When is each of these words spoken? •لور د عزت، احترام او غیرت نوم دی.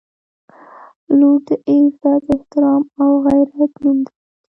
•لور 1.17 1.37
د 1.47 1.49
عزت، 1.69 2.23
احترام 2.35 2.83
او 3.01 3.09
غیرت 3.25 3.73
نوم 3.83 3.97
دی. 4.05 4.13